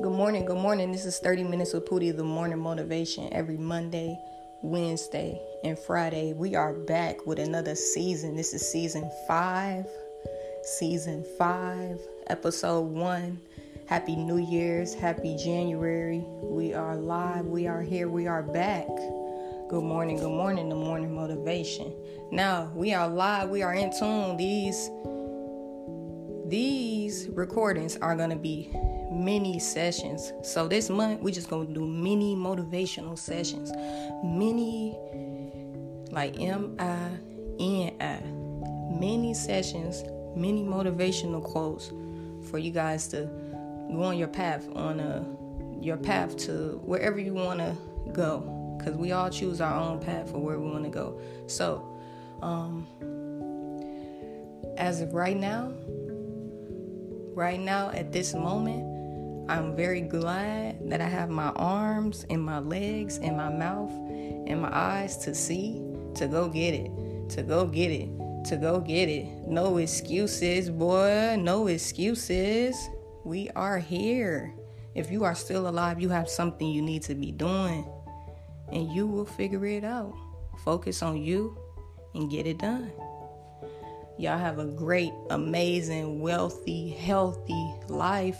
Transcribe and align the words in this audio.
morning, 0.00 0.44
good 0.44 0.58
morning. 0.58 0.92
This 0.92 1.06
is 1.06 1.18
30 1.18 1.44
Minutes 1.44 1.72
with 1.72 1.86
Poody, 1.86 2.10
the 2.10 2.22
morning 2.22 2.58
motivation 2.58 3.32
every 3.32 3.56
Monday, 3.56 4.18
Wednesday, 4.60 5.40
and 5.64 5.78
Friday. 5.78 6.34
We 6.34 6.54
are 6.54 6.74
back 6.74 7.26
with 7.26 7.38
another 7.38 7.74
season. 7.74 8.36
This 8.36 8.52
is 8.52 8.70
season 8.70 9.10
five, 9.26 9.86
season 10.62 11.24
five, 11.38 11.98
episode 12.26 12.82
one. 12.82 13.40
Happy 13.86 14.16
New 14.16 14.36
Year's, 14.36 14.92
happy 14.92 15.34
January. 15.36 16.22
We 16.42 16.74
are 16.74 16.96
live, 16.96 17.46
we 17.46 17.66
are 17.66 17.82
here, 17.82 18.08
we 18.08 18.26
are 18.26 18.42
back. 18.42 18.86
Good 19.68 19.82
morning, 19.82 20.18
good 20.18 20.28
morning, 20.28 20.68
the 20.68 20.74
morning 20.74 21.14
motivation. 21.14 21.92
Now, 22.30 22.70
we 22.74 22.92
are 22.92 23.08
live, 23.08 23.48
we 23.48 23.62
are 23.62 23.74
in 23.74 23.90
tune. 23.98 24.36
These 24.36 24.90
these 26.48 27.28
recordings 27.30 27.96
are 27.96 28.14
going 28.14 28.30
to 28.30 28.36
be 28.36 28.70
mini 29.16 29.58
sessions. 29.58 30.32
So 30.42 30.68
this 30.68 30.90
month 30.90 31.20
we 31.22 31.32
just 31.32 31.48
to 31.48 31.64
do 31.64 31.86
mini 31.86 32.36
motivational 32.36 33.18
sessions. 33.18 33.72
Mini 34.24 34.96
like 36.10 36.40
M 36.40 36.76
I 36.78 37.10
N 37.58 37.92
I. 38.00 38.20
Mini 38.98 39.34
sessions, 39.34 40.04
mini 40.36 40.64
motivational 40.64 41.42
quotes 41.42 41.92
for 42.50 42.58
you 42.58 42.70
guys 42.70 43.08
to 43.08 43.28
go 43.90 44.02
on 44.02 44.16
your 44.16 44.28
path 44.28 44.68
on 44.74 45.00
a 45.00 45.26
your 45.80 45.96
path 45.96 46.36
to 46.36 46.80
wherever 46.84 47.18
you 47.18 47.34
want 47.34 47.58
to 47.58 47.76
go 48.12 48.78
cuz 48.82 48.96
we 48.96 49.12
all 49.12 49.28
choose 49.28 49.60
our 49.60 49.78
own 49.78 49.98
path 49.98 50.30
for 50.30 50.38
where 50.38 50.58
we 50.58 50.70
want 50.70 50.84
to 50.84 50.90
go. 50.90 51.20
So, 51.46 51.84
um 52.42 52.86
as 54.78 55.00
of 55.00 55.14
right 55.14 55.36
now, 55.36 55.72
right 57.34 57.60
now 57.60 57.90
at 57.90 58.12
this 58.12 58.34
moment, 58.34 58.95
I'm 59.48 59.76
very 59.76 60.00
glad 60.00 60.90
that 60.90 61.00
I 61.00 61.08
have 61.08 61.30
my 61.30 61.50
arms 61.50 62.26
and 62.28 62.42
my 62.42 62.58
legs 62.58 63.18
and 63.18 63.36
my 63.36 63.48
mouth 63.48 63.90
and 63.90 64.60
my 64.60 64.76
eyes 64.76 65.16
to 65.18 65.34
see, 65.36 65.82
to 66.16 66.26
go 66.26 66.48
get 66.48 66.74
it, 66.74 66.90
to 67.30 67.42
go 67.44 67.64
get 67.64 67.92
it, 67.92 68.10
to 68.46 68.56
go 68.56 68.80
get 68.80 69.08
it. 69.08 69.26
No 69.46 69.76
excuses, 69.76 70.68
boy, 70.68 71.36
no 71.38 71.68
excuses. 71.68 72.76
We 73.24 73.48
are 73.50 73.78
here. 73.78 74.52
If 74.96 75.12
you 75.12 75.22
are 75.22 75.34
still 75.34 75.68
alive, 75.68 76.00
you 76.00 76.08
have 76.08 76.28
something 76.28 76.66
you 76.66 76.82
need 76.82 77.02
to 77.02 77.14
be 77.14 77.30
doing, 77.30 77.86
and 78.72 78.90
you 78.92 79.06
will 79.06 79.26
figure 79.26 79.66
it 79.66 79.84
out. 79.84 80.14
Focus 80.64 81.02
on 81.02 81.18
you 81.18 81.56
and 82.14 82.30
get 82.30 82.46
it 82.46 82.58
done. 82.58 82.90
Y'all 84.18 84.38
have 84.38 84.58
a 84.58 84.64
great, 84.64 85.12
amazing, 85.30 86.20
wealthy, 86.20 86.88
healthy 86.88 87.74
life, 87.88 88.38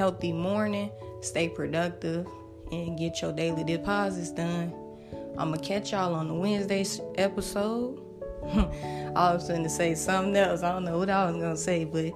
healthy 0.00 0.32
morning. 0.32 0.90
Stay 1.20 1.46
productive 1.46 2.26
and 2.72 2.98
get 2.98 3.20
your 3.20 3.34
daily 3.34 3.64
deposits 3.64 4.30
done. 4.30 4.72
I'm 5.36 5.50
going 5.50 5.60
to 5.60 5.68
catch 5.68 5.92
y'all 5.92 6.14
on 6.14 6.28
the 6.28 6.32
Wednesday 6.32 6.86
episode. 7.18 8.00
I 9.14 9.34
was 9.34 9.46
going 9.46 9.62
to 9.62 9.68
say 9.68 9.94
something 9.94 10.34
else. 10.36 10.62
I 10.62 10.72
don't 10.72 10.86
know 10.86 10.96
what 10.96 11.10
I 11.10 11.26
was 11.26 11.36
going 11.36 11.54
to 11.54 11.60
say, 11.60 11.84
but 11.84 12.06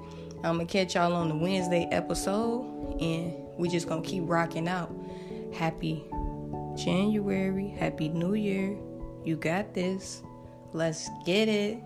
I'm 0.42 0.54
going 0.56 0.66
to 0.66 0.72
catch 0.72 0.94
y'all 0.94 1.12
on 1.12 1.28
the 1.28 1.34
Wednesday 1.34 1.86
episode 1.92 2.62
and 3.02 3.34
we 3.58 3.68
just 3.68 3.86
going 3.86 4.02
to 4.02 4.08
keep 4.08 4.22
rocking 4.24 4.66
out. 4.66 4.90
Happy 5.52 6.06
January. 6.76 7.68
Happy 7.68 8.08
New 8.08 8.32
Year. 8.32 8.78
You 9.26 9.36
got 9.36 9.74
this. 9.74 10.22
Let's 10.72 11.10
get 11.26 11.50
it. 11.50 11.82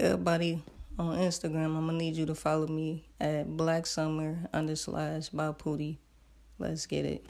Everybody 0.00 0.60
on 1.00 1.18
Instagram, 1.18 1.76
I'm 1.76 1.86
gonna 1.86 1.94
need 1.94 2.16
you 2.16 2.26
to 2.26 2.34
follow 2.34 2.66
me 2.66 3.06
at 3.20 3.56
Black 3.56 3.86
Summer 3.86 4.48
under 4.52 4.76
slash 4.76 5.30
by 5.30 5.52
Poody. 5.52 5.98
Let's 6.58 6.86
get 6.86 7.06
it. 7.06 7.26